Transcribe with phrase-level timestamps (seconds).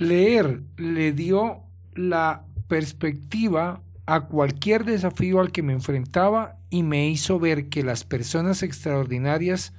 [0.00, 1.60] Leer le dio
[1.94, 8.04] la perspectiva a cualquier desafío al que me enfrentaba y me hizo ver que las
[8.04, 9.74] personas extraordinarias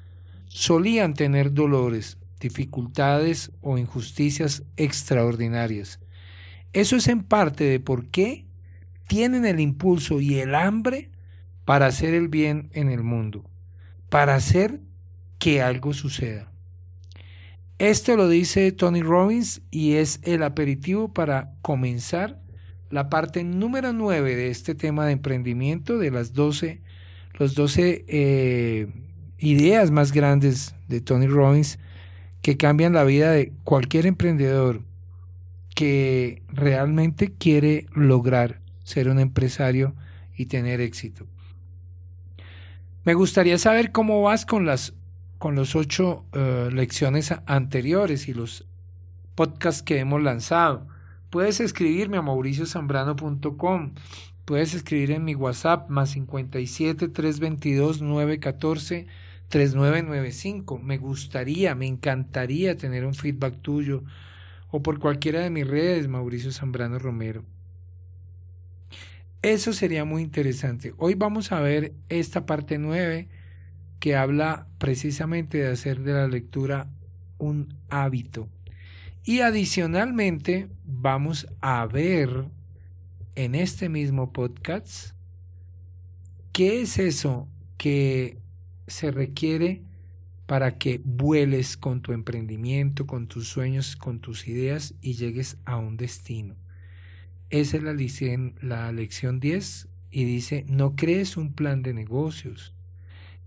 [0.47, 5.99] solían tener dolores, dificultades o injusticias extraordinarias.
[6.72, 8.46] Eso es en parte de por qué
[9.08, 11.10] tienen el impulso y el hambre
[11.65, 13.49] para hacer el bien en el mundo,
[14.10, 14.81] para hacer
[15.40, 16.51] que algo suceda.
[17.82, 22.39] Esto lo dice Tony Robbins y es el aperitivo para comenzar
[22.91, 26.80] la parte número 9 de este tema de emprendimiento, de las 12,
[27.39, 28.88] los 12 eh,
[29.39, 31.80] ideas más grandes de Tony Robbins
[32.44, 34.84] que cambian la vida de cualquier emprendedor
[35.73, 39.95] que realmente quiere lograr ser un empresario
[40.38, 41.25] y tener éxito.
[43.05, 44.94] Me gustaría saber cómo vas con las
[45.41, 48.68] con los ocho eh, lecciones anteriores y los
[49.34, 50.86] podcasts que hemos lanzado.
[51.31, 53.95] Puedes escribirme a mauriciosambrano.com.
[54.45, 59.08] Puedes escribir en mi WhatsApp más 57 322 914
[59.50, 60.78] 3995.
[60.78, 64.03] Me gustaría, me encantaría tener un feedback tuyo
[64.70, 67.44] o por cualquiera de mis redes, Mauricio Zambrano Romero.
[69.42, 70.94] Eso sería muy interesante.
[71.00, 73.41] Hoy vamos a ver esta parte 9
[74.02, 76.89] que habla precisamente de hacer de la lectura
[77.38, 78.49] un hábito.
[79.23, 82.45] Y adicionalmente vamos a ver
[83.35, 85.13] en este mismo podcast
[86.52, 88.39] qué es eso que
[88.88, 89.83] se requiere
[90.47, 95.77] para que vueles con tu emprendimiento, con tus sueños, con tus ideas y llegues a
[95.77, 96.55] un destino.
[97.52, 102.73] Esa es la, lección, la lección 10 y dice, no crees un plan de negocios,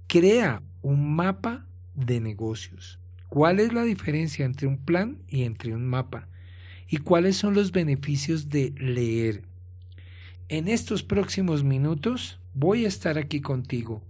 [0.06, 2.98] crea un mapa de negocios.
[3.28, 6.28] ¿Cuál es la diferencia entre un plan y entre un mapa?
[6.88, 9.42] ¿Y cuáles son los beneficios de leer?
[10.48, 14.02] En estos próximos minutos voy a estar aquí contigo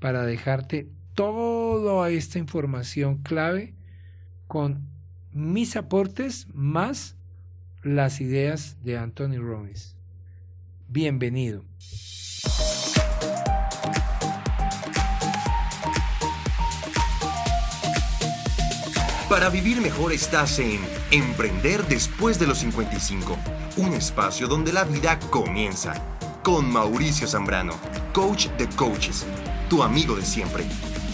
[0.00, 3.72] para dejarte toda esta información clave
[4.46, 4.82] con
[5.32, 7.16] mis aportes más
[7.82, 9.96] las ideas de Anthony Robbins.
[10.88, 11.64] Bienvenido.
[19.28, 20.78] Para vivir mejor estás en
[21.10, 23.36] Emprender después de los 55,
[23.76, 25.94] un espacio donde la vida comienza.
[26.44, 27.72] Con Mauricio Zambrano,
[28.12, 29.26] coach de coaches,
[29.68, 30.64] tu amigo de siempre.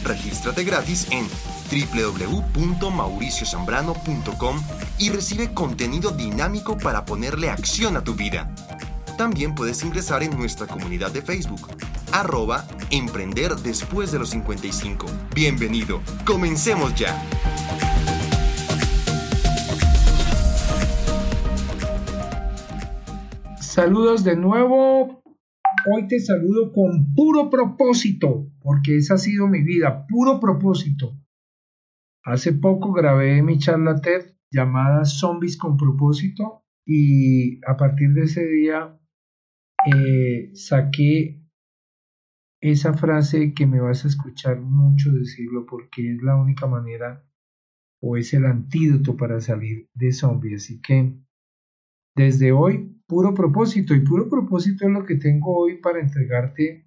[0.04, 1.26] Regístrate gratis en
[1.70, 4.62] www.mauriciozambrano.com
[4.98, 8.54] y recibe contenido dinámico para ponerle acción a tu vida.
[9.16, 11.66] También puedes ingresar en nuestra comunidad de Facebook,
[12.12, 15.06] arroba Emprender después de los 55.
[15.34, 17.18] Bienvenido, comencemos ya.
[23.74, 25.22] Saludos de nuevo.
[25.90, 31.18] Hoy te saludo con puro propósito, porque esa ha sido mi vida, puro propósito.
[32.22, 38.46] Hace poco grabé mi charla TED llamada Zombies con propósito y a partir de ese
[38.46, 39.00] día
[39.86, 41.42] eh, saqué
[42.60, 47.26] esa frase que me vas a escuchar mucho decirlo porque es la única manera
[48.02, 50.64] o es el antídoto para salir de zombies.
[50.64, 51.16] Así que
[52.14, 56.86] desde hoy, puro propósito y puro propósito es lo que tengo hoy para entregarte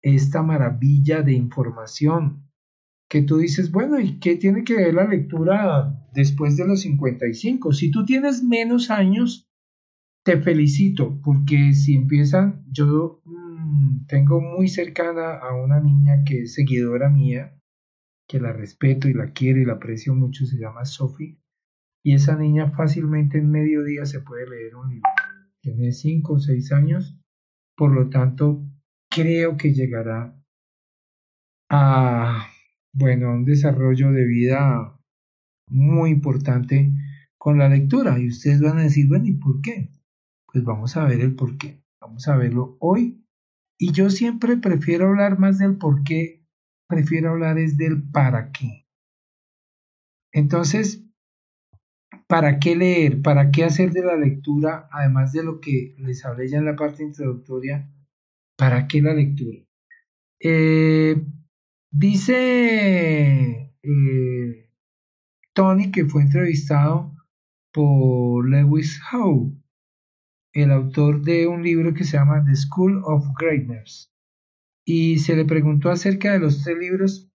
[0.00, 2.48] esta maravilla de información
[3.10, 7.74] que tú dices, bueno, ¿y qué tiene que ver la lectura después de los 55?
[7.74, 9.46] Si tú tienes menos años,
[10.24, 16.54] te felicito, porque si empiezan, yo mm, tengo muy cercana a una niña que es
[16.54, 17.54] seguidora mía,
[18.26, 21.38] que la respeto y la quiero y la aprecio mucho, se llama Sophie,
[22.02, 25.23] y esa niña fácilmente en medio día se puede leer un libro.
[25.64, 27.18] Tiene 5 o 6 años,
[27.74, 28.62] por lo tanto,
[29.08, 30.38] creo que llegará
[31.70, 32.50] a
[32.92, 35.00] bueno, un desarrollo de vida
[35.70, 36.92] muy importante
[37.38, 38.18] con la lectura.
[38.18, 39.90] Y ustedes van a decir, bueno, ¿y por qué?
[40.52, 41.82] Pues vamos a ver el por qué.
[41.98, 43.24] Vamos a verlo hoy.
[43.78, 46.46] Y yo siempre prefiero hablar más del por qué,
[46.90, 48.86] prefiero hablar es del para qué.
[50.30, 51.03] Entonces,
[52.26, 53.22] ¿para qué leer?
[53.22, 56.76] ¿Para qué hacer de la lectura, además de lo que les hablé ya en la
[56.76, 57.90] parte introductoria?
[58.56, 59.58] ¿Para qué la lectura?
[60.40, 61.16] Eh,
[61.96, 64.70] Dice eh,
[65.52, 67.14] Tony que fue entrevistado
[67.72, 69.56] por Lewis Howe,
[70.54, 74.12] el autor de un libro que se llama The School of Greatness,
[74.84, 77.30] y se le preguntó acerca de los tres libros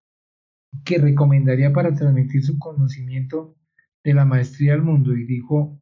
[0.84, 3.56] que recomendaría para transmitir su conocimiento
[4.04, 5.82] de la maestría al mundo y dijo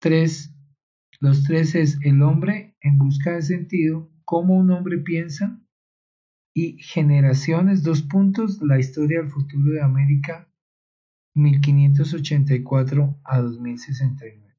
[0.00, 0.54] tres,
[1.20, 5.60] los tres es el hombre en busca de sentido, cómo un hombre piensa
[6.54, 10.48] y generaciones, dos puntos, la historia del futuro de América
[11.34, 14.56] 1584 a 2069.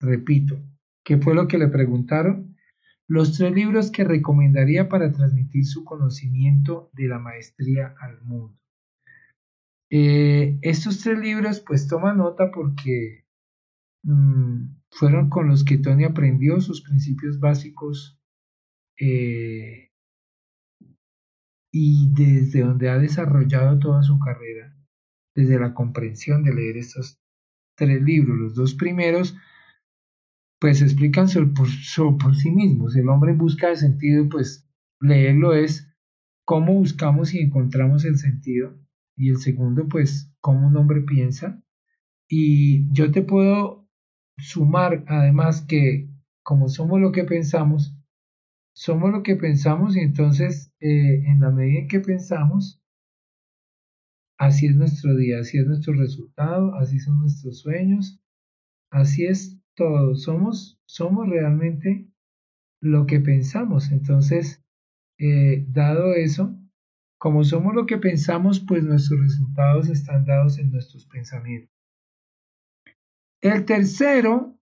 [0.00, 0.62] Repito,
[1.02, 2.56] ¿qué fue lo que le preguntaron?
[3.06, 8.59] Los tres libros que recomendaría para transmitir su conocimiento de la maestría al mundo.
[9.92, 13.24] Eh, estos tres libros, pues toma nota porque
[14.04, 18.16] mm, fueron con los que Tony aprendió sus principios básicos
[19.00, 19.90] eh,
[21.72, 24.76] y desde donde ha desarrollado toda su carrera,
[25.34, 27.20] desde la comprensión de leer estos
[27.76, 28.38] tres libros.
[28.38, 29.36] Los dos primeros,
[30.60, 32.94] pues explican por, sí mismos.
[32.94, 34.68] El hombre busca de sentido, pues
[35.00, 35.92] leerlo es
[36.44, 38.78] cómo buscamos y encontramos el sentido
[39.20, 41.62] y el segundo, pues, cómo un hombre piensa.
[42.26, 43.86] Y yo te puedo
[44.38, 46.08] sumar, además, que
[46.42, 47.94] como somos lo que pensamos,
[48.72, 52.82] somos lo que pensamos y entonces, eh, en la medida en que pensamos,
[54.38, 58.22] así es nuestro día, así es nuestro resultado, así son nuestros sueños,
[58.90, 60.14] así es todo.
[60.14, 62.08] Somos, somos realmente
[62.80, 63.92] lo que pensamos.
[63.92, 64.64] Entonces,
[65.18, 66.59] eh, dado eso,
[67.20, 71.70] como somos lo que pensamos, pues nuestros resultados están dados en nuestros pensamientos.
[73.42, 74.58] El tercero,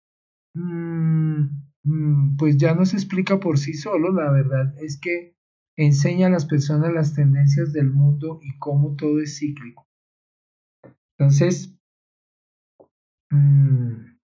[0.53, 1.41] mm,
[1.83, 5.35] mm, pues ya nos explica por sí solo, la verdad es que
[5.75, 9.85] enseña a las personas las tendencias del mundo y cómo todo es cíclico.
[11.17, 11.77] Entonces,
[13.31, 14.15] mm,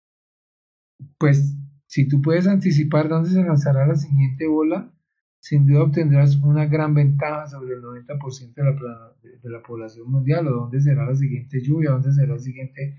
[1.19, 1.57] pues
[1.89, 4.95] si tú puedes anticipar dónde se lanzará la siguiente bola,
[5.41, 10.47] sin duda obtendrás una gran ventaja sobre el 90% de la, de la población mundial,
[10.49, 12.99] o dónde será la siguiente lluvia, dónde será el siguiente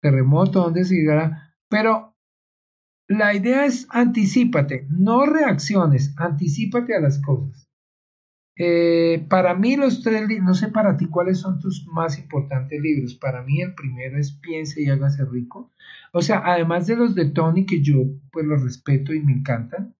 [0.00, 1.54] terremoto, dónde seguirá.
[1.68, 2.16] Pero
[3.08, 7.68] la idea es anticipate, no reacciones, anticipate a las cosas.
[8.56, 13.14] Eh, para mí los tres, no sé para ti cuáles son tus más importantes libros.
[13.14, 15.72] Para mí el primero es Piense y hágase rico.
[16.12, 19.96] O sea, además de los de Tony que yo pues los respeto y me encantan,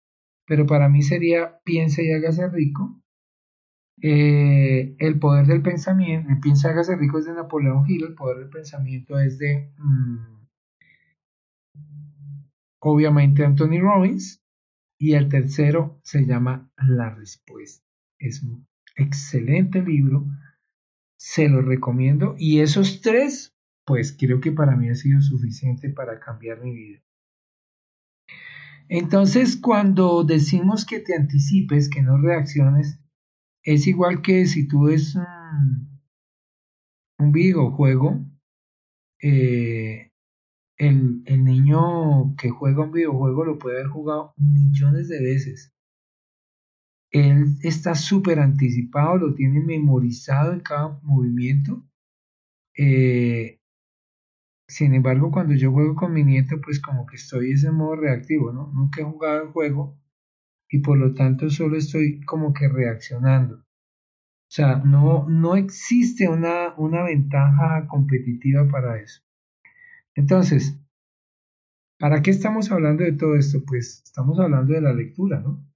[0.50, 3.00] pero para mí sería piense y hágase rico.
[4.02, 8.14] Eh, el poder del pensamiento, el piense y hágase rico es de Napoleón Hill, el
[8.16, 10.48] poder del pensamiento es de, mm,
[12.80, 14.42] obviamente, Anthony Robbins,
[14.98, 17.86] y el tercero se llama La Respuesta.
[18.18, 18.66] Es un
[18.96, 20.26] excelente libro,
[21.16, 23.54] se lo recomiendo, y esos tres,
[23.86, 27.00] pues creo que para mí ha sido suficiente para cambiar mi vida.
[28.92, 32.98] Entonces, cuando decimos que te anticipes, que no reacciones,
[33.62, 35.14] es igual que si tú ves
[37.16, 38.26] un, videojuego,
[39.22, 40.10] eh,
[40.76, 45.72] el, niño que juega un videojuego lo puede haber jugado millones de veces.
[47.12, 51.86] Él está súper anticipado, lo tiene memorizado en cada movimiento.
[52.76, 53.59] Eh,
[54.70, 58.52] sin embargo, cuando yo juego con mi nieto, pues como que estoy en modo reactivo,
[58.52, 58.72] ¿no?
[58.72, 59.98] Nunca he jugado el juego
[60.68, 63.56] y por lo tanto solo estoy como que reaccionando.
[63.56, 69.22] O sea, no, no existe una, una ventaja competitiva para eso.
[70.14, 70.80] Entonces,
[71.98, 73.64] ¿para qué estamos hablando de todo esto?
[73.66, 75.66] Pues estamos hablando de la lectura, ¿no?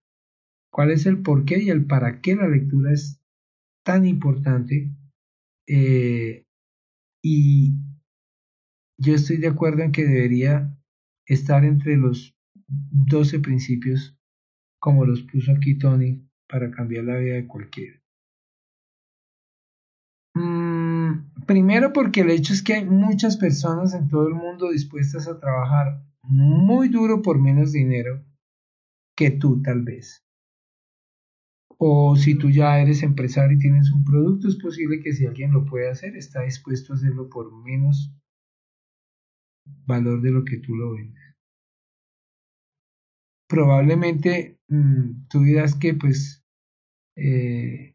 [0.71, 3.21] ¿Cuál es el por qué y el para qué la lectura es
[3.85, 4.91] tan importante?
[5.67, 6.47] Eh,
[7.23, 7.75] y,
[8.99, 10.77] yo estoy de acuerdo en que debería
[11.27, 12.37] estar entre los
[12.67, 14.17] 12 principios
[14.79, 18.01] como los puso aquí Tony para cambiar la vida de cualquiera.
[20.35, 25.29] Mm, primero porque el hecho es que hay muchas personas en todo el mundo dispuestas
[25.29, 28.25] a trabajar muy duro por menos dinero
[29.17, 30.25] que tú tal vez.
[31.79, 35.53] O si tú ya eres empresario y tienes un producto, es posible que si alguien
[35.53, 38.13] lo puede hacer, está dispuesto a hacerlo por menos
[39.87, 41.23] valor de lo que tú lo vendes.
[43.49, 46.45] Probablemente mm, tú dirás que pues
[47.17, 47.95] eh,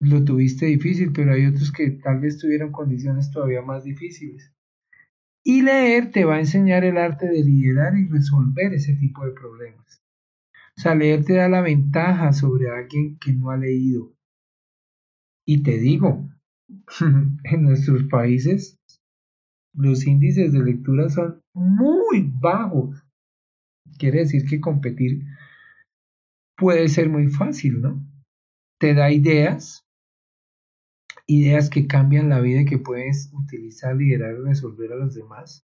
[0.00, 4.52] lo tuviste difícil, pero hay otros que tal vez tuvieron condiciones todavía más difíciles.
[5.42, 9.32] Y leer te va a enseñar el arte de liderar y resolver ese tipo de
[9.32, 10.02] problemas.
[10.76, 14.14] O sea, leer te da la ventaja sobre alguien que no ha leído.
[15.46, 16.30] Y te digo,
[17.44, 18.80] en nuestros países
[19.74, 23.04] los índices de lectura son muy bajos.
[23.98, 25.24] Quiere decir que competir
[26.56, 28.02] puede ser muy fácil, ¿no?
[28.80, 29.86] Te da ideas,
[31.26, 35.62] ideas que cambian la vida y que puedes utilizar, liderar y resolver a los demás.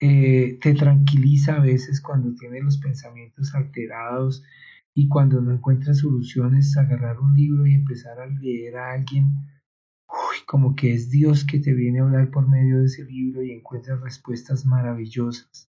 [0.00, 4.44] eh, te tranquiliza a veces cuando tienes los pensamientos alterados
[4.94, 9.34] y cuando no encuentras soluciones, agarrar un libro y empezar a leer a alguien,
[10.46, 13.52] como que es Dios que te viene a hablar por medio de ese libro y
[13.52, 15.70] encuentras respuestas maravillosas.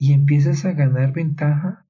[0.00, 1.86] Y empiezas a ganar ventaja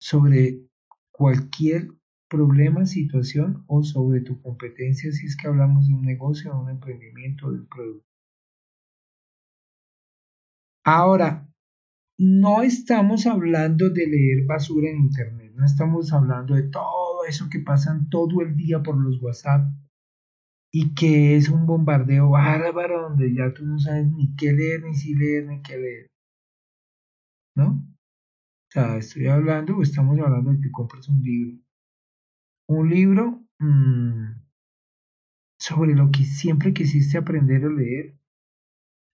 [0.00, 0.66] sobre
[1.10, 1.92] cualquier
[2.28, 6.70] problema, situación o sobre tu competencia si es que hablamos de un negocio, de un
[6.70, 8.06] emprendimiento, de un producto.
[10.84, 11.48] Ahora,
[12.18, 17.60] no estamos hablando de leer basura en Internet, no estamos hablando de todo eso que
[17.60, 19.66] pasan todo el día por los WhatsApp
[20.74, 24.94] y que es un bombardeo bárbaro donde ya tú no sabes ni qué leer, ni
[24.94, 26.10] si leer, ni qué leer.
[27.54, 27.72] ¿No?
[27.72, 31.58] O sea, estoy hablando o estamos hablando de que compres un libro.
[32.68, 34.40] Un libro mm,
[35.58, 38.16] sobre lo que siempre quisiste aprender a leer.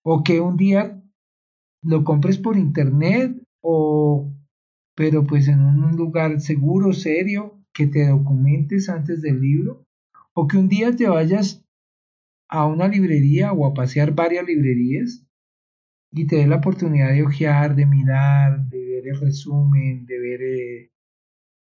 [0.04, 1.02] O que un día
[1.82, 4.32] lo compres por internet o
[4.94, 9.87] pero pues en un lugar seguro, serio, que te documentes antes del libro
[10.40, 11.64] o que un día te vayas
[12.48, 15.26] a una librería o a pasear varias librerías
[16.12, 20.40] y te dé la oportunidad de ojear, de mirar, de ver el resumen, de ver
[20.42, 20.92] eh,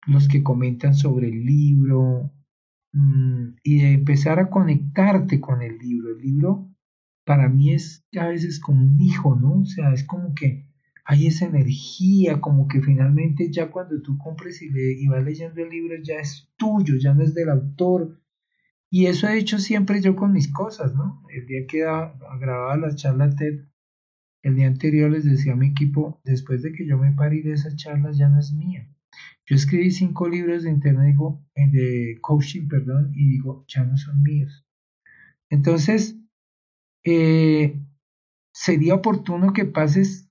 [0.08, 2.32] los que comentan sobre el libro
[2.94, 6.12] mm, y de empezar a conectarte con el libro.
[6.12, 6.70] El libro
[7.25, 9.63] para mí es a veces como un hijo, ¿no?
[9.63, 10.66] O sea, es como que
[11.04, 15.62] hay esa energía, como que finalmente ya cuando tú compres y, le, y vas leyendo
[15.62, 18.21] el libro ya es tuyo, ya no es del autor.
[18.93, 21.24] Y eso he hecho siempre yo con mis cosas, ¿no?
[21.29, 23.65] El día que grababa la charla TED,
[24.43, 27.53] el día anterior les decía a mi equipo, después de que yo me parí de
[27.53, 28.93] esa charla ya no es mía.
[29.45, 31.15] Yo escribí cinco libros de internet,
[31.55, 34.65] eh, de coaching, perdón, y digo, ya no son míos.
[35.50, 36.17] Entonces,
[37.05, 37.79] eh,
[38.53, 40.29] sería oportuno que pases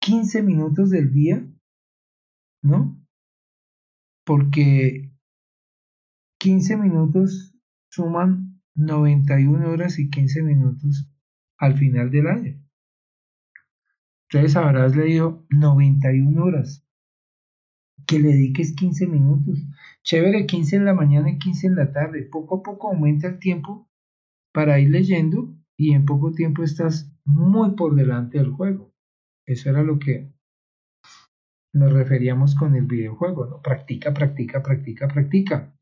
[0.00, 1.44] 15 minutos del día,
[2.62, 2.96] ¿no?
[4.24, 5.10] Porque
[6.38, 7.57] 15 minutos
[7.90, 11.10] suman 91 horas y 15 minutos
[11.58, 12.62] al final del año.
[14.30, 16.84] Entonces habrás leído 91 horas.
[18.06, 19.58] Que le dediques 15 minutos.
[20.02, 22.22] Chévere, 15 en la mañana y 15 en la tarde.
[22.22, 23.88] Poco a poco aumenta el tiempo
[24.52, 28.92] para ir leyendo y en poco tiempo estás muy por delante del juego.
[29.46, 30.32] Eso era lo que
[31.72, 33.62] nos referíamos con el videojuego, ¿no?
[33.62, 35.77] Practica, practica, practica, practica.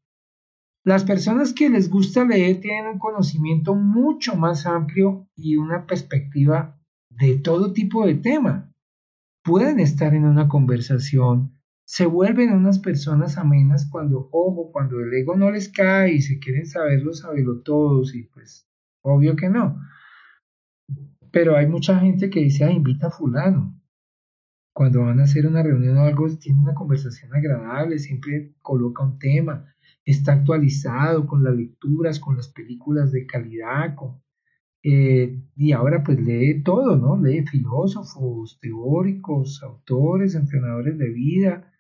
[0.87, 6.79] Las personas que les gusta leer tienen un conocimiento mucho más amplio y una perspectiva
[7.11, 8.73] de todo tipo de tema.
[9.43, 15.35] Pueden estar en una conversación, se vuelven unas personas amenas cuando, ojo, cuando el ego
[15.35, 18.69] no les cae y se quieren saberlo, saberlo todos y pues
[19.03, 19.81] Obvio que no.
[21.33, 23.77] Pero hay mucha gente que dice, ah, invita a fulano.
[24.73, 29.19] Cuando van a hacer una reunión o algo, tiene una conversación agradable, siempre coloca un
[29.19, 29.65] tema,
[30.07, 33.97] está actualizado con las lecturas, con las películas de calidad,
[34.83, 37.21] eh, y ahora pues lee todo, ¿no?
[37.21, 41.73] Lee filósofos, teóricos, autores, entrenadores de vida,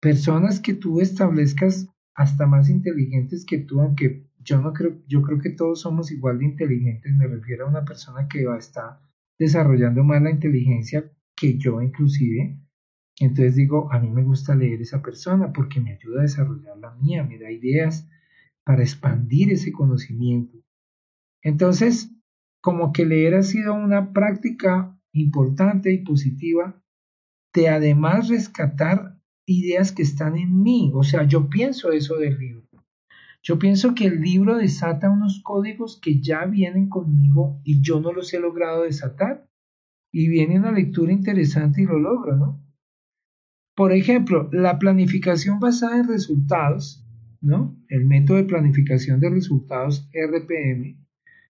[0.00, 5.38] personas que tú establezcas hasta más inteligentes que tú, aunque yo no creo, yo creo
[5.38, 9.00] que todos somos igual de inteligentes, me refiero a una persona que va a estar
[9.38, 12.58] desarrollando más la inteligencia que yo inclusive,
[13.18, 16.94] entonces digo, a mí me gusta leer esa persona porque me ayuda a desarrollar la
[16.94, 18.08] mía, me da ideas
[18.64, 20.58] para expandir ese conocimiento.
[21.42, 22.10] Entonces,
[22.60, 26.82] como que leer ha sido una práctica importante y positiva
[27.52, 32.64] de además rescatar ideas que están en mí, o sea, yo pienso eso del libro.
[33.42, 38.10] Yo pienso que el libro desata unos códigos que ya vienen conmigo y yo no
[38.10, 39.46] los he logrado desatar.
[40.10, 42.63] Y viene una lectura interesante y lo logro, ¿no?
[43.74, 47.04] Por ejemplo, la planificación basada en resultados,
[47.40, 47.76] ¿no?
[47.88, 50.96] El método de planificación de resultados RPM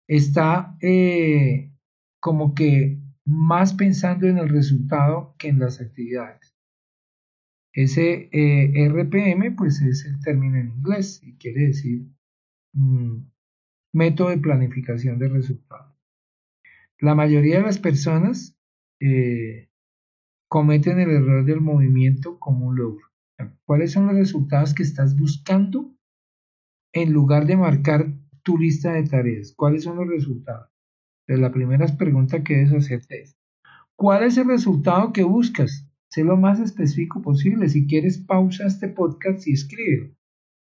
[0.08, 1.72] está eh,
[2.20, 6.56] como que más pensando en el resultado que en las actividades.
[7.72, 12.08] Ese eh, RPM pues es el término en inglés y quiere decir
[12.72, 13.18] mm,
[13.92, 15.94] método de planificación de resultados.
[16.98, 18.58] La mayoría de las personas
[18.98, 19.67] eh,
[20.48, 23.06] cometen el error del movimiento como un logro.
[23.64, 25.94] ¿Cuáles son los resultados que estás buscando
[26.92, 28.12] en lugar de marcar
[28.42, 29.52] tu lista de tareas?
[29.54, 30.70] ¿Cuáles son los resultados?
[31.26, 33.36] Entonces, la primera pregunta que debes hacerte es,
[33.94, 35.86] ¿cuál es el resultado que buscas?
[36.10, 37.68] Sé lo más específico posible.
[37.68, 40.16] Si quieres, pausa este podcast y escribe.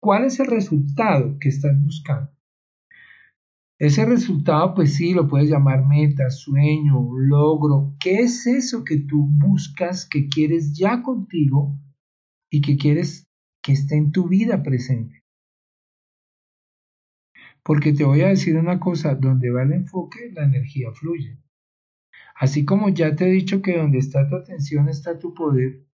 [0.01, 2.31] ¿Cuál es el resultado que estás buscando?
[3.79, 7.93] Ese resultado, pues sí, lo puedes llamar meta, sueño, logro.
[7.99, 11.77] ¿Qué es eso que tú buscas, que quieres ya contigo
[12.49, 13.27] y que quieres
[13.61, 15.21] que esté en tu vida presente?
[17.63, 21.37] Porque te voy a decir una cosa, donde va el enfoque, la energía fluye.
[22.35, 25.85] Así como ya te he dicho que donde está tu atención está tu poder,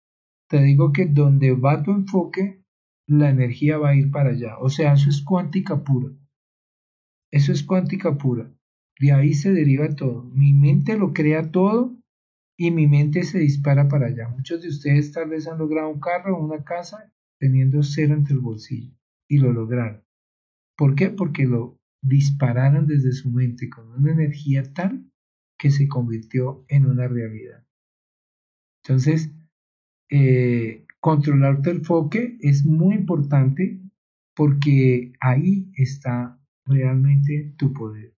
[0.48, 2.62] te digo que donde va tu enfoque,
[3.08, 4.58] la energía va a ir para allá.
[4.58, 6.10] O sea, eso es cuántica pura.
[7.32, 8.52] Eso es cuántica pura.
[9.00, 10.24] De ahí se deriva todo.
[10.24, 11.96] Mi mente lo crea todo
[12.58, 14.28] y mi mente se dispara para allá.
[14.28, 17.10] Muchos de ustedes tal vez han logrado un carro o una casa
[17.40, 18.94] teniendo cero entre el bolsillo
[19.28, 20.04] y lo lograron.
[20.76, 21.08] ¿Por qué?
[21.08, 25.10] Porque lo dispararon desde su mente con una energía tal
[25.58, 27.64] que se convirtió en una realidad.
[28.84, 29.32] Entonces,
[30.10, 33.80] eh, controlar tu enfoque es muy importante
[34.34, 38.14] porque ahí está realmente tu poder.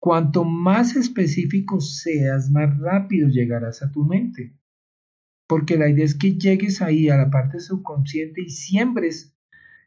[0.00, 4.56] Cuanto más específico seas, más rápido llegarás a tu mente.
[5.48, 9.34] Porque la idea es que llegues ahí a la parte subconsciente y siembres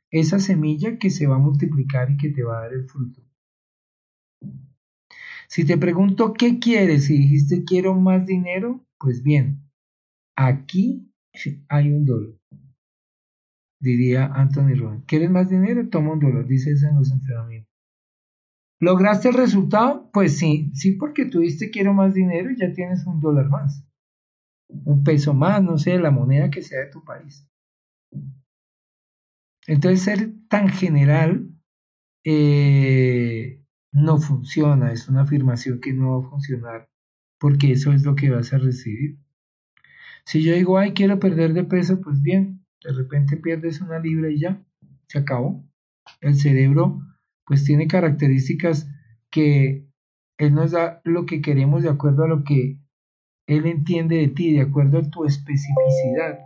[0.10, 3.22] esa semilla que se va a multiplicar y que te va a dar el fruto.
[5.48, 9.64] Si te pregunto qué quieres y dijiste quiero más dinero, pues bien,
[10.36, 11.12] aquí
[11.68, 12.36] hay un dólar.
[13.80, 15.06] Diría Anthony Robbins.
[15.06, 15.90] ¿Quieres más dinero?
[15.90, 17.71] Toma un dólar, dice eso en los entrenamientos.
[18.82, 20.10] ¿Lograste el resultado?
[20.12, 23.86] Pues sí, sí, porque tuviste quiero más dinero y ya tienes un dólar más.
[24.68, 27.48] Un peso más, no sé, la moneda que sea de tu país.
[29.68, 31.48] Entonces ser tan general
[32.24, 36.90] eh, no funciona, es una afirmación que no va a funcionar
[37.40, 39.20] porque eso es lo que vas a recibir.
[40.26, 44.32] Si yo digo, ay, quiero perder de peso, pues bien, de repente pierdes una libra
[44.32, 44.64] y ya,
[45.08, 45.64] se acabó.
[46.20, 47.00] El cerebro
[47.46, 48.90] pues tiene características
[49.30, 49.88] que
[50.38, 52.80] Él nos da lo que queremos de acuerdo a lo que
[53.48, 56.40] Él entiende de ti, de acuerdo a tu especificidad.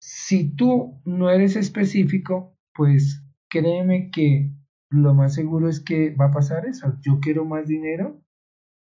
[0.00, 4.52] Si tú no eres específico, pues créeme que
[4.90, 6.96] lo más seguro es que va a pasar eso.
[7.02, 8.22] Yo quiero más dinero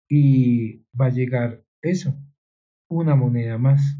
[0.08, 2.14] y va a llegar eso,
[2.88, 3.98] una moneda más.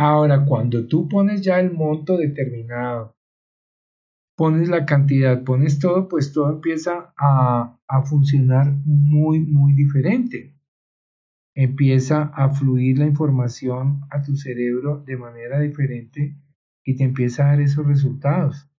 [0.00, 3.16] Ahora, cuando tú pones ya el monto determinado,
[4.36, 10.54] pones la cantidad, pones todo, pues todo empieza a, a funcionar muy, muy diferente.
[11.52, 16.36] Empieza a fluir la información a tu cerebro de manera diferente
[16.84, 18.70] y te empieza a dar esos resultados.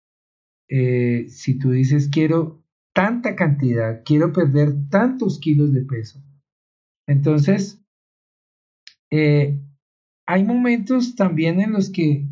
[0.70, 6.24] Eh, si tú dices quiero tanta cantidad, quiero perder tantos kilos de peso,
[7.08, 7.84] entonces
[9.12, 9.60] eh,
[10.30, 12.28] hay momentos también en los que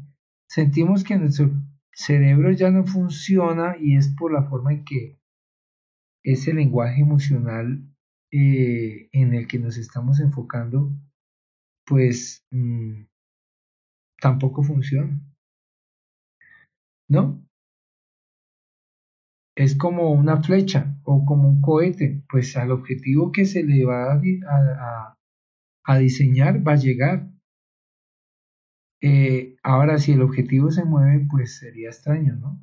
[0.47, 1.49] sentimos que nuestro
[1.91, 5.19] cerebro ya no funciona y es por la forma en que
[6.23, 7.81] ese lenguaje emocional
[8.31, 10.91] eh, en el que nos estamos enfocando,
[11.88, 13.05] pues mm,
[14.21, 15.19] tampoco funciona.
[17.10, 17.43] ¿No?
[19.55, 24.21] Es como una flecha o como un cohete, pues al objetivo que se le va
[25.83, 27.31] a diseñar va a llegar,
[29.01, 32.62] eh, ahora, si el objetivo se mueve, pues sería extraño, ¿no?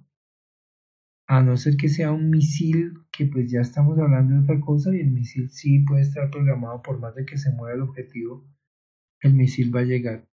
[1.27, 4.95] A no ser que sea un misil, que pues ya estamos hablando de otra cosa
[4.95, 8.47] y el misil sí puede estar programado por más de que se mueva el objetivo,
[9.21, 10.29] el misil va a llegar.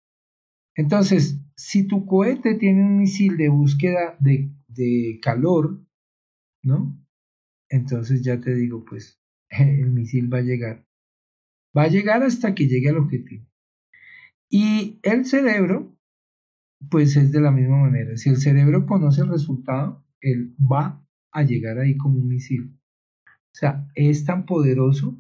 [0.75, 5.85] Entonces, si tu cohete tiene un misil de búsqueda de, de calor,
[6.63, 6.97] ¿no?
[7.69, 10.85] Entonces ya te digo, pues el misil va a llegar.
[11.77, 13.48] Va a llegar hasta que llegue al objetivo.
[14.49, 15.95] Y el cerebro,
[16.89, 18.17] pues es de la misma manera.
[18.17, 22.75] Si el cerebro conoce el resultado, él va a llegar ahí como un misil.
[23.25, 25.17] O sea, es tan poderoso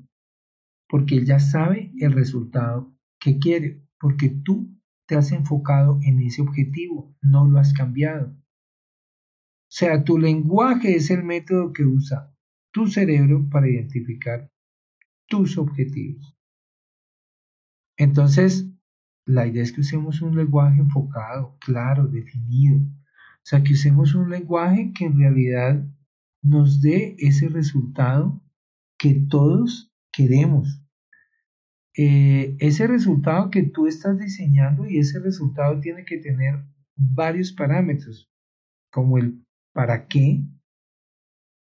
[0.87, 4.75] porque él ya sabe el resultado que quiere, porque tú
[5.07, 8.29] te has enfocado en ese objetivo, no lo has cambiado.
[8.31, 12.33] O sea, tu lenguaje es el método que usa
[12.71, 14.51] tu cerebro para identificar
[15.27, 16.35] tus objetivos.
[17.97, 18.67] Entonces,
[19.29, 22.77] la idea es que usemos un lenguaje enfocado, claro, definido.
[22.79, 25.85] O sea, que usemos un lenguaje que en realidad
[26.41, 28.41] nos dé ese resultado
[28.97, 30.81] que todos queremos.
[31.95, 36.63] Eh, ese resultado que tú estás diseñando y ese resultado tiene que tener
[36.95, 38.31] varios parámetros,
[38.91, 40.41] como el para qué,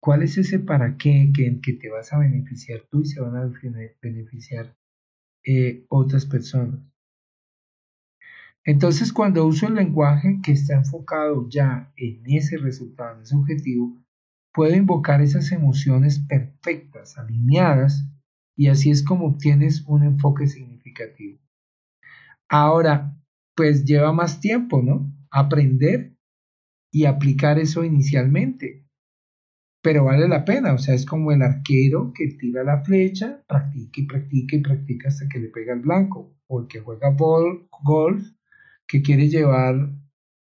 [0.00, 3.37] cuál es ese para qué que, que te vas a beneficiar tú y se van
[3.37, 3.50] a
[4.03, 4.77] beneficiar
[5.46, 6.94] eh, otras personas.
[8.66, 13.94] Entonces, cuando uso el lenguaje que está enfocado ya en ese resultado, en ese objetivo,
[14.55, 18.09] puedo invocar esas emociones perfectas, alineadas,
[18.57, 21.38] y así es como obtienes un enfoque significativo.
[22.48, 23.20] Ahora,
[23.55, 25.12] pues lleva más tiempo, ¿no?
[25.31, 26.16] Aprender
[26.90, 28.87] y aplicar eso inicialmente.
[29.83, 34.00] Pero vale la pena, o sea, es como el arquero que tira la flecha, practica
[34.00, 38.24] y practica y practica hasta que le pega el blanco, o el que juega golf,
[38.87, 39.90] que quiere llevar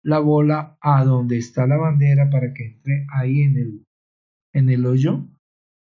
[0.03, 3.85] la bola a donde está la bandera para que entre ahí en el,
[4.53, 5.27] en el hoyo,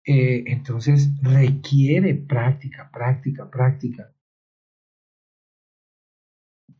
[0.05, 4.13] eh, entonces requiere práctica, práctica, práctica.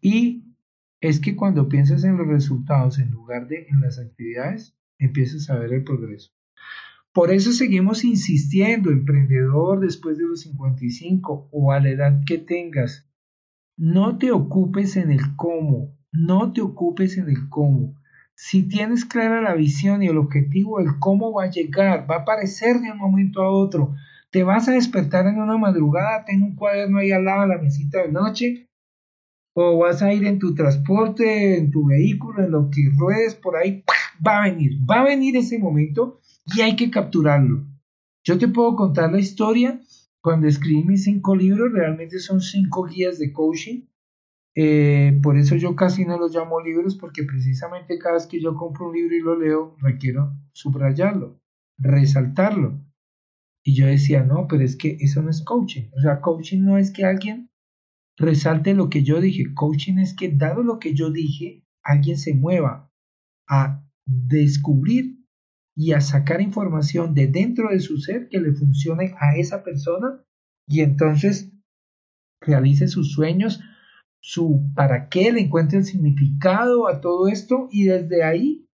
[0.01, 0.55] Y
[1.01, 5.59] es que cuando piensas en los resultados en lugar de en las actividades, empiezas a
[5.59, 6.31] ver el progreso.
[7.13, 13.06] Por eso seguimos insistiendo, emprendedor después de los 55 o a la edad que tengas,
[13.77, 17.93] no te ocupes en el cómo, no te ocupes en el cómo.
[18.35, 22.19] Si tienes clara la visión y el objetivo, el cómo va a llegar, va a
[22.19, 23.95] aparecer de un momento a otro.
[24.31, 27.61] Te vas a despertar en una madrugada, ten un cuaderno ahí al lado de la
[27.61, 28.67] mesita de noche,
[29.53, 33.57] o vas a ir en tu transporte, en tu vehículo, en lo que ruedes por
[33.57, 33.83] ahí,
[34.25, 37.65] va a venir, va a venir ese momento y hay que capturarlo.
[38.23, 39.79] Yo te puedo contar la historia.
[40.27, 43.85] Cuando escribí mis cinco libros, realmente son cinco guías de coaching.
[44.57, 48.53] Eh, por eso yo casi no los llamo libros, porque precisamente cada vez que yo
[48.53, 51.39] compro un libro y lo leo, requiero subrayarlo,
[51.77, 52.85] resaltarlo.
[53.63, 55.91] Y yo decía, no, pero es que eso no es coaching.
[55.95, 57.49] O sea, coaching no es que alguien
[58.17, 59.53] resalte lo que yo dije.
[59.53, 62.91] Coaching es que, dado lo que yo dije, alguien se mueva
[63.47, 65.16] a descubrir
[65.77, 70.23] y a sacar información de dentro de su ser que le funcione a esa persona
[70.67, 71.51] y entonces
[72.41, 73.61] realice sus sueños,
[74.19, 78.65] su para qué, le encuentre significado a todo esto y desde ahí,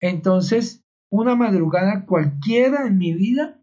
[0.00, 3.60] entonces, una madrugada cualquiera en mi vida,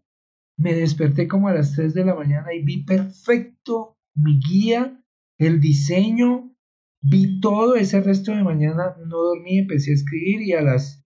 [0.56, 5.02] me desperté como a las 3 de la mañana y vi perfecto mi guía,
[5.38, 6.54] el diseño,
[7.02, 11.03] vi todo ese resto de mañana, no dormí, empecé a escribir y a las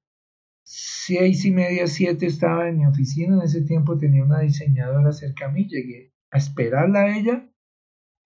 [0.71, 3.37] seis y media, siete estaba en mi oficina.
[3.37, 5.67] En ese tiempo tenía una diseñadora cerca a mí.
[5.67, 7.51] Llegué a esperarla a ella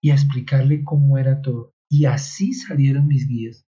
[0.00, 1.72] y a explicarle cómo era todo.
[1.88, 3.64] Y así salieron mis guías.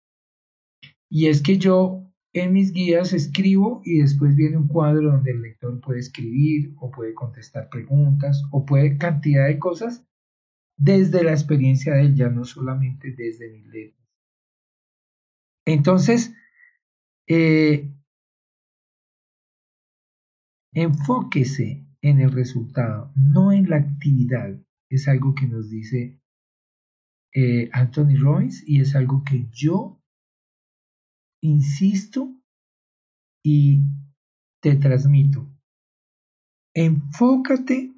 [1.09, 5.43] Y es que yo en mis guías escribo y después viene un cuadro donde el
[5.43, 10.05] lector puede escribir o puede contestar preguntas o puede cantidad de cosas
[10.77, 14.09] desde la experiencia de él, ya no solamente desde mis letras.
[15.65, 16.35] Entonces,
[17.29, 17.94] eh,
[20.75, 24.59] Enfóquese en el resultado, no en la actividad.
[24.91, 26.21] Es algo que nos dice
[27.33, 30.03] eh, Anthony Robbins y es algo que yo
[31.41, 32.35] insisto
[33.45, 33.83] y
[34.61, 35.49] te transmito.
[36.75, 37.95] Enfócate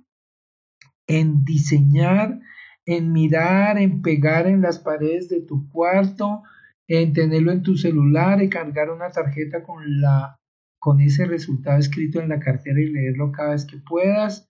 [1.06, 2.40] en diseñar,
[2.84, 6.42] en mirar, en pegar en las paredes de tu cuarto,
[6.88, 10.38] en tenerlo en tu celular y cargar una tarjeta con la
[10.86, 14.48] con ese resultado escrito en la cartera y leerlo cada vez que puedas.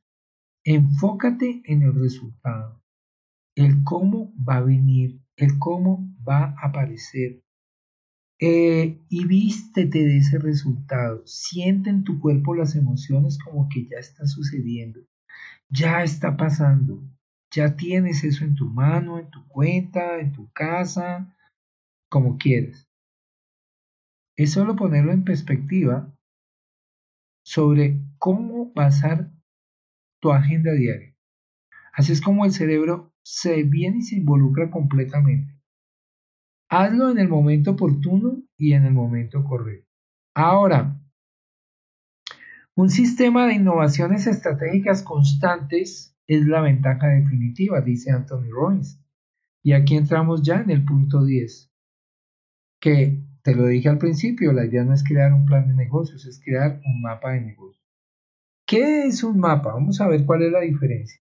[0.67, 2.85] Enfócate en el resultado,
[3.55, 7.43] el cómo va a venir, el cómo va a aparecer.
[8.39, 11.23] Eh, y vístete de ese resultado.
[11.25, 15.01] Siente en tu cuerpo las emociones como que ya está sucediendo,
[15.71, 17.03] ya está pasando,
[17.51, 21.35] ya tienes eso en tu mano, en tu cuenta, en tu casa,
[22.11, 22.91] como quieras.
[24.37, 26.13] Es solo ponerlo en perspectiva
[27.47, 29.31] sobre cómo basar
[30.21, 31.15] tu agenda diaria.
[31.93, 35.55] Así es como el cerebro se viene y se involucra completamente.
[36.69, 39.89] Hazlo en el momento oportuno y en el momento correcto.
[40.35, 41.01] Ahora,
[42.75, 49.01] un sistema de innovaciones estratégicas constantes es la ventaja definitiva, dice Anthony Robbins.
[49.63, 51.73] Y aquí entramos ya en el punto 10,
[52.81, 56.27] que te lo dije al principio, la idea no es crear un plan de negocios,
[56.27, 57.87] es crear un mapa de negocios.
[58.67, 59.73] ¿Qué es un mapa?
[59.73, 61.21] Vamos a ver cuál es la diferencia.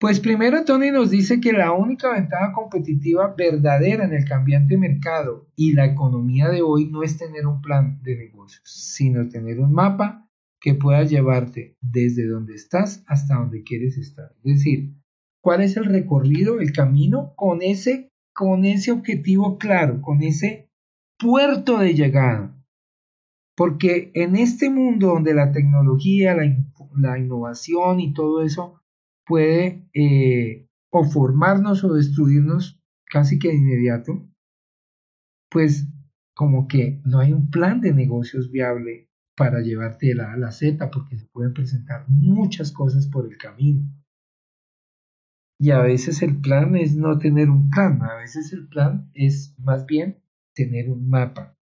[0.00, 5.46] Pues primero Tony nos dice que la única ventaja competitiva verdadera en el cambiante mercado
[5.54, 9.72] y la economía de hoy no es tener un plan de negocios, sino tener un
[9.72, 10.28] mapa
[10.60, 14.32] que pueda llevarte desde donde estás hasta donde quieres estar.
[14.42, 14.96] Es decir,
[15.40, 20.63] cuál es el recorrido, el camino con ese, con ese objetivo claro, con ese
[21.18, 22.54] puerto de llegada.
[23.56, 28.80] Porque en este mundo donde la tecnología, la, innovación y todo eso
[29.26, 34.28] puede eh, o formarnos o destruirnos casi que de inmediato,
[35.50, 35.86] pues
[36.34, 40.36] como que no hay un plan de negocios viable para llevarte de la A a
[40.36, 43.88] la Z, porque se pueden presentar muchas cosas por el camino.
[45.60, 49.54] Y a veces el plan es no tener un plan, a veces el plan es
[49.58, 50.23] más bien
[50.54, 51.56] tener un mapa.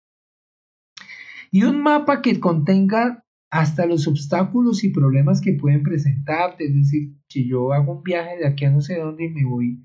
[1.50, 7.14] Y un mapa que contenga hasta los obstáculos y problemas que pueden presentarte, es decir,
[7.28, 9.82] si yo hago un viaje de aquí a no sé dónde y me voy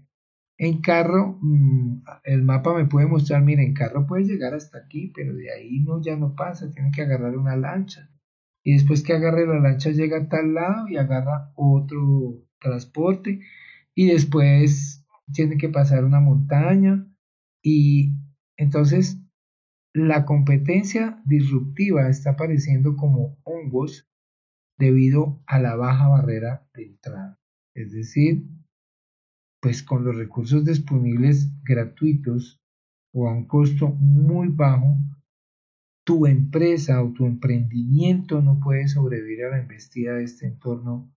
[0.57, 5.11] en carro, mm, el mapa me puede mostrar, mira, en carro puedes llegar hasta aquí,
[5.15, 8.09] pero de ahí no, ya no pasa, tiene que agarrar una lancha.
[8.63, 13.41] Y después que agarre la lancha llega a tal lado y agarra otro transporte
[13.93, 17.05] y después tiene que pasar una montaña
[17.61, 18.13] y
[18.57, 19.19] entonces
[19.93, 24.09] la competencia disruptiva está apareciendo como hongos
[24.77, 27.39] debido a la baja barrera de entrada.
[27.75, 28.43] Es decir,
[29.61, 32.59] pues con los recursos disponibles gratuitos
[33.13, 34.97] o a un costo muy bajo,
[36.03, 41.13] tu empresa o tu emprendimiento no puede sobrevivir a la embestida de este entorno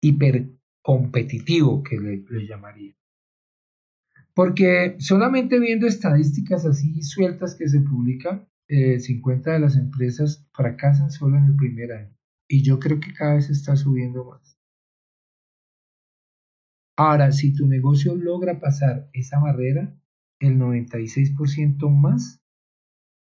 [0.00, 2.94] hipercompetitivo que le, le llamaría.
[4.36, 11.10] Porque solamente viendo estadísticas así sueltas que se publican, 50 eh, de las empresas fracasan
[11.10, 12.14] solo en el primer año.
[12.46, 14.60] Y yo creo que cada vez está subiendo más.
[16.98, 19.98] Ahora, si tu negocio logra pasar esa barrera,
[20.38, 22.42] el 96% más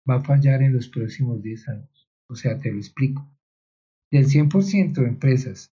[0.08, 2.12] va a fallar en los próximos 10 años.
[2.30, 3.28] O sea, te lo explico.
[4.12, 5.74] Del 100% de empresas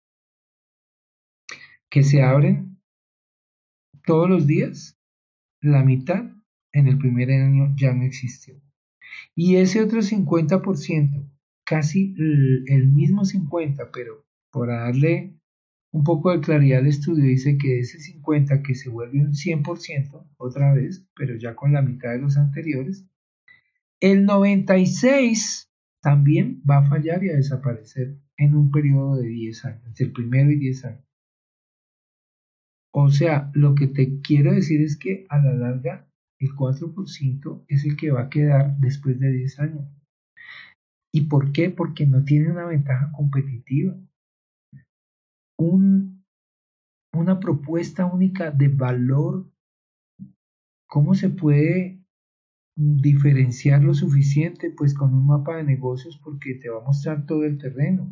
[1.90, 2.82] que se abren
[4.06, 5.01] todos los días,
[5.62, 6.26] la mitad
[6.74, 8.56] en el primer año ya no existió.
[9.36, 11.30] Y ese otro 50%,
[11.64, 12.16] casi
[12.68, 15.38] el mismo 50%, pero por darle
[15.92, 20.28] un poco de claridad al estudio, dice que ese 50% que se vuelve un 100%
[20.38, 23.06] otra vez, pero ya con la mitad de los anteriores,
[24.00, 25.68] el 96%
[26.02, 30.14] también va a fallar y a desaparecer en un periodo de 10 años, entre el
[30.14, 31.11] primero y 10 años.
[32.94, 36.08] O sea, lo que te quiero decir es que a la larga
[36.40, 39.86] el 4% es el que va a quedar después de 10 años.
[41.14, 41.70] ¿Y por qué?
[41.70, 43.96] Porque no tiene una ventaja competitiva.
[47.14, 49.46] una propuesta única de valor.
[50.88, 52.02] ¿Cómo se puede
[52.76, 54.72] diferenciar lo suficiente?
[54.72, 58.12] Pues con un mapa de negocios porque te va a mostrar todo el terreno.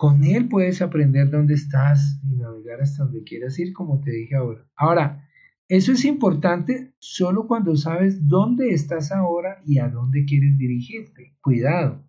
[0.00, 4.34] Con él puedes aprender dónde estás y navegar hasta donde quieras ir, como te dije
[4.34, 4.66] ahora.
[4.74, 5.28] Ahora,
[5.68, 11.36] eso es importante solo cuando sabes dónde estás ahora y a dónde quieres dirigirte.
[11.42, 12.08] Cuidado.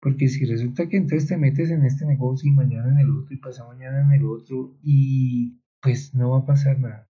[0.00, 3.34] Porque si resulta que entonces te metes en este negocio y mañana en el otro
[3.34, 7.10] y pasado mañana en el otro y pues no va a pasar nada.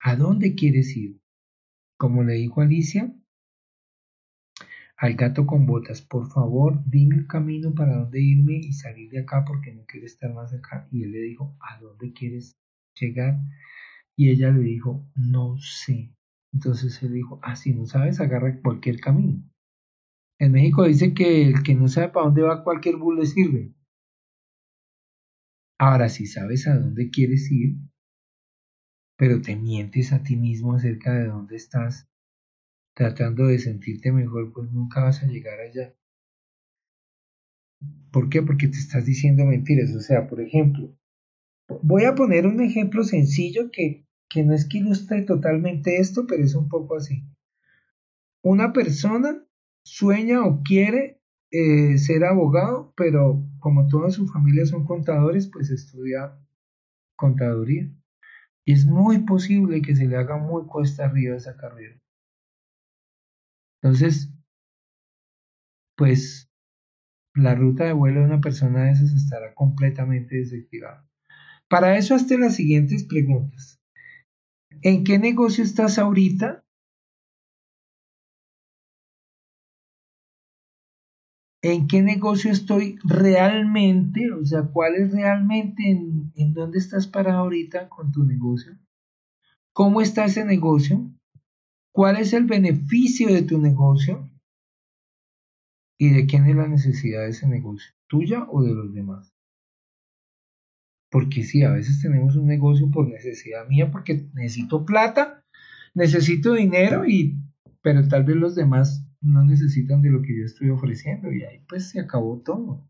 [0.00, 1.20] ¿A dónde quieres ir?
[1.96, 3.14] Como le dijo Alicia,
[5.02, 9.18] al gato con botas, por favor, dime un camino para dónde irme y salir de
[9.18, 10.86] acá porque no quiero estar más acá.
[10.92, 12.56] Y él le dijo, ¿a dónde quieres
[12.94, 13.40] llegar?
[14.14, 16.14] Y ella le dijo, no sé.
[16.52, 19.42] Entonces él dijo, ah, si no sabes, agarra cualquier camino.
[20.38, 23.74] En México dice que el que no sabe para dónde va, cualquier bus le sirve.
[25.80, 27.76] Ahora, si sabes a dónde quieres ir,
[29.18, 32.08] pero te mientes a ti mismo acerca de dónde estás,
[32.94, 35.94] tratando de sentirte mejor, pues nunca vas a llegar allá.
[38.10, 38.42] ¿Por qué?
[38.42, 39.94] Porque te estás diciendo mentiras.
[39.94, 40.94] O sea, por ejemplo,
[41.82, 46.44] voy a poner un ejemplo sencillo que, que no es que ilustre totalmente esto, pero
[46.44, 47.24] es un poco así.
[48.42, 49.44] Una persona
[49.84, 56.38] sueña o quiere eh, ser abogado, pero como toda su familia son contadores, pues estudia
[57.16, 57.90] contaduría.
[58.64, 62.01] Y es muy posible que se le haga muy cuesta arriba esa carrera.
[63.82, 64.30] Entonces,
[65.96, 66.50] pues
[67.34, 71.08] la ruta de vuelo de una persona de esas estará completamente desactivada.
[71.68, 73.80] Para eso, hazte las siguientes preguntas.
[74.82, 76.64] ¿En qué negocio estás ahorita?
[81.62, 84.30] ¿En qué negocio estoy realmente?
[84.32, 88.76] O sea, ¿cuál es realmente en, en dónde estás parado ahorita con tu negocio?
[89.72, 91.10] ¿Cómo está ese negocio?
[91.92, 94.30] ¿Cuál es el beneficio de tu negocio?
[95.98, 97.92] ¿Y de quién es la necesidad de ese negocio?
[98.08, 99.32] ¿Tuya o de los demás?
[101.10, 105.44] Porque sí, a veces tenemos un negocio por necesidad mía, porque necesito plata,
[105.94, 107.36] necesito dinero, y,
[107.82, 111.62] pero tal vez los demás no necesitan de lo que yo estoy ofreciendo y ahí
[111.68, 112.88] pues se acabó todo.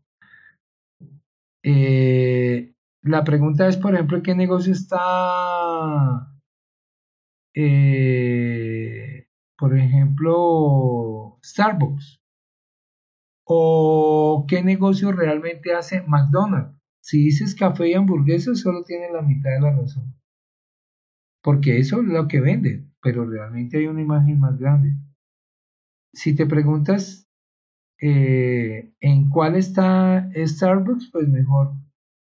[1.61, 6.33] Eh, la pregunta es, por ejemplo, ¿qué negocio está
[7.53, 8.52] eh,
[9.57, 12.19] por ejemplo, Starbucks.
[13.45, 16.79] ¿O qué negocio realmente hace McDonald's?
[17.01, 20.15] Si dices café y hamburguesas, solo tiene la mitad de la razón.
[21.41, 24.95] Porque eso es lo que vende, pero realmente hay una imagen más grande.
[26.13, 27.27] Si te preguntas
[27.99, 31.73] eh, en cuál está Starbucks, pues mejor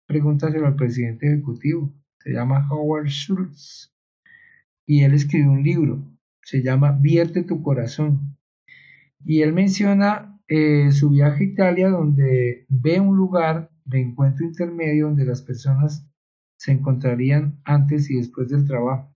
[0.08, 1.94] pregúntaselo al presidente ejecutivo.
[2.20, 3.94] Se llama Howard Schultz.
[4.88, 6.11] Y él escribió un libro.
[6.52, 8.38] Se llama Vierte tu corazón.
[9.24, 15.06] Y él menciona eh, su viaje a Italia donde ve un lugar de encuentro intermedio
[15.06, 16.06] donde las personas
[16.58, 19.16] se encontrarían antes y después del trabajo.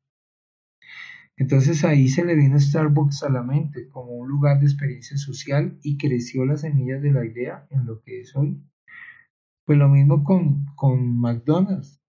[1.36, 5.78] Entonces ahí se le vino Starbucks a la mente como un lugar de experiencia social
[5.84, 8.64] y creció las semillas de la idea en lo que es hoy.
[9.66, 12.02] Pues lo mismo con, con McDonald's.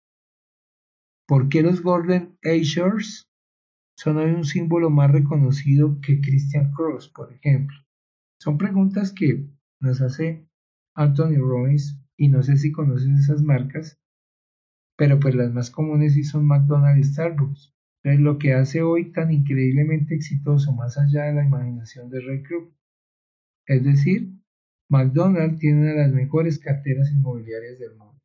[1.27, 3.29] ¿Por qué los Golden Ashers
[3.97, 7.77] son hoy un símbolo más reconocido que Christian Cross, por ejemplo?
[8.39, 9.49] Son preguntas que
[9.81, 10.47] nos hace
[10.95, 13.99] Anthony Robbins y no sé si conoces esas marcas,
[14.97, 17.75] pero pues las más comunes sí son McDonald's y Starbucks.
[18.03, 22.43] Entonces lo que hace hoy tan increíblemente exitoso más allá de la imaginación de Ray
[22.43, 22.73] Kroc.
[23.67, 24.31] Es decir,
[24.89, 28.21] McDonald's tiene una de las mejores carteras inmobiliarias del mundo.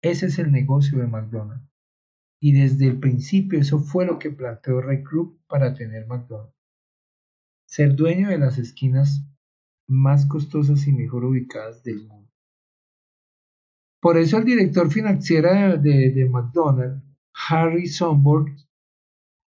[0.00, 1.71] Ese es el negocio de McDonald's.
[2.44, 6.52] Y desde el principio eso fue lo que planteó Ray Kroc para tener McDonald's.
[7.68, 9.24] Ser dueño de las esquinas
[9.86, 12.28] más costosas y mejor ubicadas del mundo.
[14.00, 17.00] Por eso el director financiero de, McDonald's,
[17.48, 18.50] Harry Sonborg,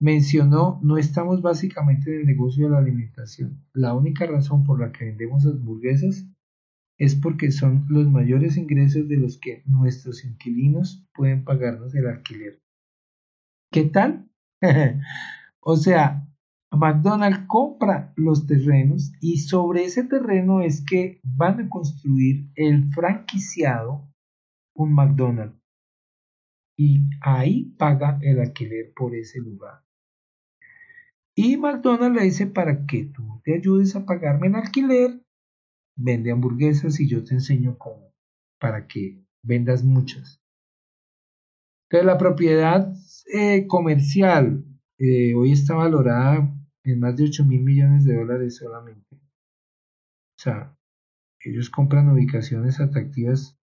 [0.01, 3.65] mencionó, no estamos básicamente en el negocio de la alimentación.
[3.71, 6.27] La única razón por la que vendemos hamburguesas
[6.97, 12.61] es porque son los mayores ingresos de los que nuestros inquilinos pueden pagarnos el alquiler.
[13.71, 14.29] ¿Qué tal?
[15.62, 16.27] o sea,
[16.71, 24.10] McDonald's compra los terrenos y sobre ese terreno es que van a construir el franquiciado
[24.75, 25.57] un McDonald's
[26.77, 29.86] y ahí paga el alquiler por ese lugar.
[31.34, 35.21] Y McDonald's le dice para que tú te ayudes a pagarme el alquiler,
[35.95, 38.12] vende hamburguesas y yo te enseño cómo,
[38.60, 40.40] para que vendas muchas.
[41.91, 42.93] Entonces la propiedad
[43.34, 44.63] eh, comercial
[44.97, 46.49] eh, hoy está valorada
[46.86, 49.13] en más de 8 mil millones de dólares solamente.
[49.13, 50.73] O sea,
[51.41, 53.60] ellos compran ubicaciones atractivas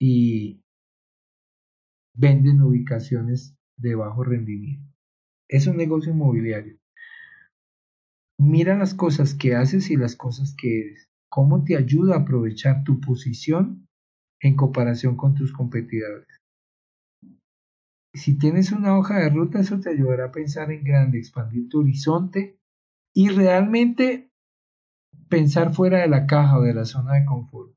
[0.00, 0.60] y
[2.12, 4.92] venden ubicaciones de bajo rendimiento.
[5.46, 6.76] Es un negocio inmobiliario.
[8.36, 11.08] Mira las cosas que haces y las cosas que eres.
[11.28, 13.86] ¿Cómo te ayuda a aprovechar tu posición
[14.40, 16.26] en comparación con tus competidores?
[18.16, 21.80] Si tienes una hoja de ruta, eso te ayudará a pensar en grande, expandir tu
[21.80, 22.58] horizonte
[23.14, 24.32] y realmente
[25.28, 27.74] pensar fuera de la caja o de la zona de confort.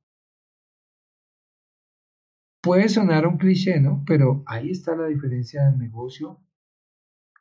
[2.61, 4.03] Puede sonar un cliché, ¿no?
[4.05, 6.39] Pero ahí está la diferencia del negocio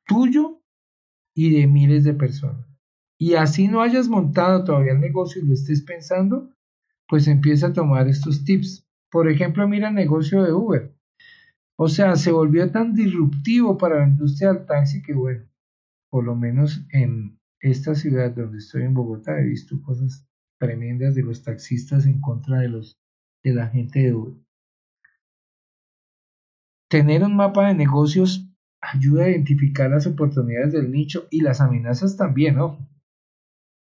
[0.06, 0.62] tuyo
[1.34, 2.66] y de miles de personas.
[3.16, 6.50] Y así no hayas montado todavía el negocio y lo estés pensando,
[7.08, 8.88] pues empieza a tomar estos tips.
[9.10, 10.97] Por ejemplo, mira el negocio de Uber.
[11.80, 15.48] O sea, se volvió tan disruptivo para la industria del taxi que, bueno,
[16.10, 20.26] por lo menos en esta ciudad donde estoy en Bogotá he visto cosas
[20.58, 22.98] tremendas de los taxistas en contra de los
[23.44, 24.34] de la gente de Uber.
[26.90, 32.16] Tener un mapa de negocios ayuda a identificar las oportunidades del nicho y las amenazas
[32.16, 32.88] también, ¿no?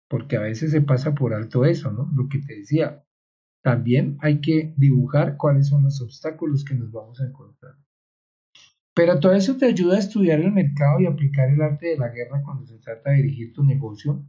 [0.09, 2.11] Porque a veces se pasa por alto eso, ¿no?
[2.14, 3.05] Lo que te decía,
[3.64, 7.72] también hay que dibujar cuáles son los obstáculos que nos vamos a encontrar.
[8.94, 12.11] Pero todo eso te ayuda a estudiar el mercado y aplicar el arte de la
[12.11, 14.22] guerra cuando se trata de dirigir tu negocio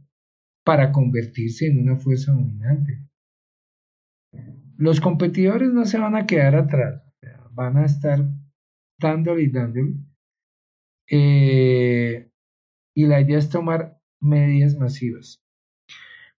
[0.64, 3.06] para convertirse en una fuerza dominante.
[4.78, 7.02] Los competidores no se van a quedar atrás,
[7.52, 8.18] van a estar
[8.98, 9.94] dándole y dándole.
[11.10, 12.30] Eh,
[12.94, 15.45] y la idea es tomar medidas masivas.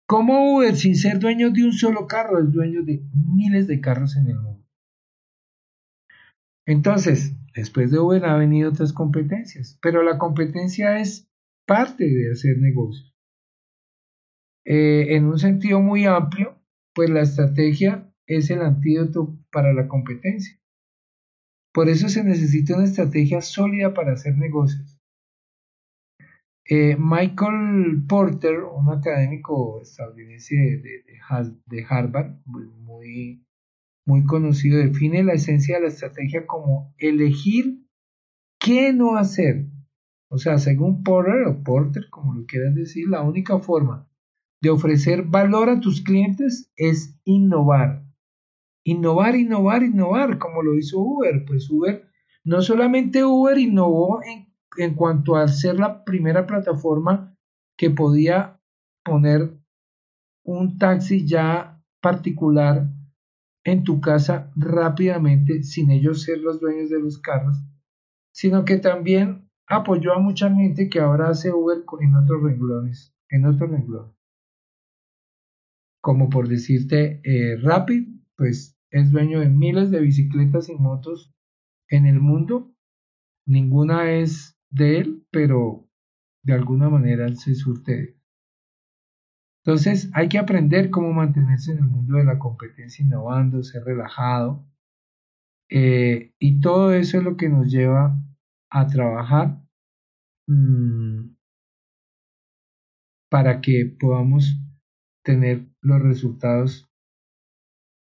[0.09, 4.17] ¿Cómo Uber, sin ser dueño de un solo carro, es dueño de miles de carros
[4.17, 4.67] en el mundo?
[6.67, 11.31] Entonces, después de Uber ha venido otras competencias, pero la competencia es
[11.67, 13.15] parte de hacer negocios.
[14.65, 16.59] Eh, en un sentido muy amplio,
[16.95, 20.59] pues la estrategia es el antídoto para la competencia.
[21.75, 24.98] Por eso se necesita una estrategia sólida para hacer negocios.
[26.71, 33.43] Eh, Michael Porter, un académico estadounidense de, Harvard, muy,
[34.05, 37.87] muy conocido, define la esencia de la estrategia como elegir
[38.61, 39.67] qué no hacer
[40.29, 44.07] O sea, según Porter o Porter, como lo quieras decir, la única forma
[44.61, 48.05] de ofrecer valor a tus clientes es innovar.
[48.85, 51.47] Innovar, innovar, innovar, como lo hizo Uber.
[51.47, 52.05] Pues Uber,
[52.45, 57.35] no solamente Uber innovó en, en cuanto a ser la primera plataforma
[57.77, 58.61] que podía
[59.05, 59.57] poner
[60.45, 62.89] un taxi ya particular
[63.65, 67.57] en tu casa rápidamente sin ellos ser los dueños de los carros,
[68.33, 73.45] sino que también apoyó a mucha gente que ahora hace Uber en otros renglones, en
[73.45, 74.15] otros renglones.
[76.01, 81.35] Como por decirte, eh, Rapid, pues es dueño de miles de bicicletas y motos
[81.89, 82.73] en el mundo.
[83.47, 85.89] Ninguna es de él, pero
[86.45, 88.19] de alguna manera él se surte
[89.69, 94.67] entonces hay que aprender cómo mantenerse en el mundo de la competencia innovando, ser relajado.
[95.69, 98.19] Eh, y todo eso es lo que nos lleva
[98.71, 99.61] a trabajar
[100.47, 101.35] mm,
[103.31, 104.59] para que podamos
[105.23, 106.91] tener los resultados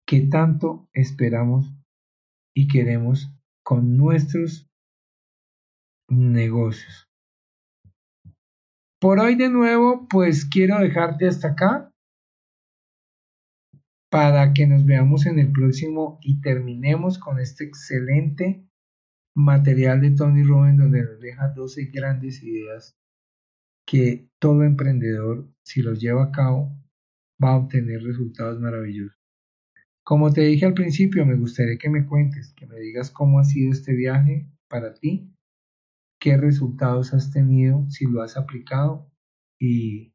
[0.05, 1.73] que tanto esperamos
[2.53, 3.33] y queremos
[3.63, 4.69] con nuestros
[6.09, 7.07] negocios.
[8.99, 11.91] Por hoy de nuevo, pues quiero dejarte hasta acá
[14.09, 18.65] para que nos veamos en el próximo y terminemos con este excelente
[19.35, 22.95] material de Tony Robbins donde nos deja 12 grandes ideas
[23.85, 26.71] que todo emprendedor, si los lleva a cabo,
[27.43, 29.17] va a obtener resultados maravillosos.
[30.03, 33.43] Como te dije al principio, me gustaría que me cuentes, que me digas cómo ha
[33.43, 35.34] sido este viaje para ti
[36.25, 39.07] qué resultados has tenido, si lo has aplicado
[39.59, 40.11] y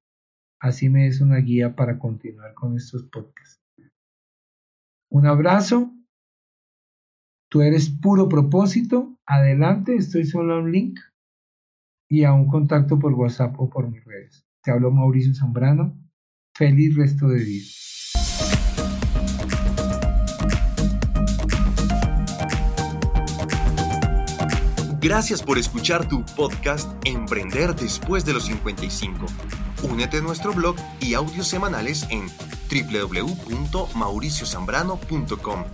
[0.59, 3.63] así me des una guía para continuar con estos podcasts.
[5.09, 5.95] Un abrazo.
[7.49, 9.21] Tú eres puro propósito.
[9.25, 10.99] Adelante, estoy solo a un link
[12.09, 14.45] y a un contacto por WhatsApp o por mis redes.
[14.65, 15.97] Te hablo Mauricio Zambrano.
[16.57, 17.63] Feliz resto de día.
[25.01, 29.25] Gracias por escuchar tu podcast Emprender después de los 55.
[29.85, 32.27] Únete a nuestro blog y audios semanales en
[32.71, 35.65] www.mauriciozambrano.com.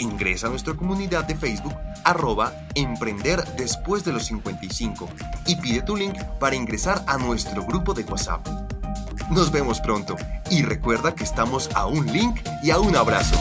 [0.00, 5.08] Ingresa a nuestra comunidad de Facebook arroba Emprender después de los 55
[5.46, 8.46] y pide tu link para ingresar a nuestro grupo de WhatsApp.
[9.30, 10.14] Nos vemos pronto
[10.50, 13.34] y recuerda que estamos a un link y a un abrazo.